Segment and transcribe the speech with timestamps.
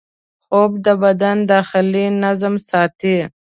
[0.45, 3.17] خوب د بدن داخلي نظم ساتي